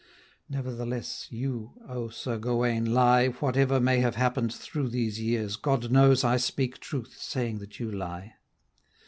[0.49, 6.23] Nevertheless you, O Sir Gauwaine, lie, Whatever may have happened through these years, God knows
[6.23, 8.33] I speak truth, saying that you lie.